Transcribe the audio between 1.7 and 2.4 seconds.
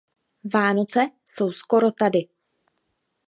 tady.